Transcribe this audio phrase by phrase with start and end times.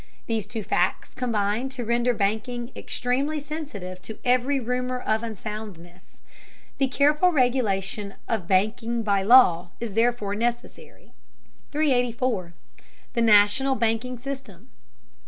[0.25, 6.21] These two facts combine to render banking extremely sensitive to every rumor of unsoundness.
[6.79, 11.11] The careful regulation of banking by law is therefore necessary.
[11.71, 12.53] 384.
[13.13, 14.69] THE NATIONAL BANKING SYSTEM.